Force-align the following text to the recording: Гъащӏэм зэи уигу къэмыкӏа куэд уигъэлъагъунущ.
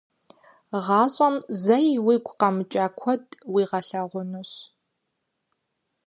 Гъащӏэм 0.85 1.35
зэи 1.63 1.89
уигу 2.05 2.35
къэмыкӏа 2.39 2.85
куэд 2.99 3.25
уигъэлъагъунущ. 3.53 4.51